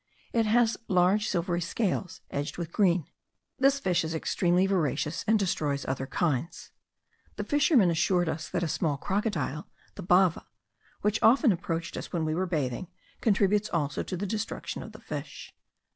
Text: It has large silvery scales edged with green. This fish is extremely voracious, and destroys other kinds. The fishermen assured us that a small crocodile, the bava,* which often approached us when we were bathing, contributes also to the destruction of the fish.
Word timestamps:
It 0.33 0.47
has 0.47 0.77
large 0.87 1.27
silvery 1.27 1.61
scales 1.61 2.21
edged 2.31 2.57
with 2.57 2.71
green. 2.71 3.07
This 3.59 3.79
fish 3.79 4.03
is 4.03 4.15
extremely 4.15 4.65
voracious, 4.65 5.23
and 5.27 5.37
destroys 5.37 5.85
other 5.85 6.07
kinds. 6.07 6.71
The 7.35 7.43
fishermen 7.43 7.91
assured 7.91 8.27
us 8.27 8.49
that 8.49 8.63
a 8.63 8.67
small 8.67 8.97
crocodile, 8.97 9.67
the 9.93 10.01
bava,* 10.03 10.45
which 11.01 11.21
often 11.21 11.51
approached 11.51 11.97
us 11.97 12.11
when 12.11 12.25
we 12.25 12.33
were 12.33 12.47
bathing, 12.47 12.87
contributes 13.21 13.69
also 13.69 14.01
to 14.01 14.17
the 14.17 14.25
destruction 14.25 14.81
of 14.81 14.93
the 14.93 15.01
fish. 15.01 15.53